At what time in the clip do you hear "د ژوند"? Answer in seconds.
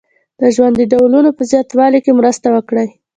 0.39-0.75